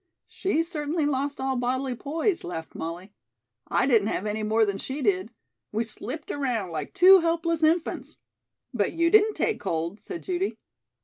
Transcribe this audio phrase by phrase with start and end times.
[0.27, 3.13] "She certainly lost all bodily poise," laughed Molly.
[3.67, 5.29] "I didn't have any more than she did.
[5.71, 8.17] We slipped around like two helpless infants."
[8.73, 10.57] "But you didn't take cold," said Judy.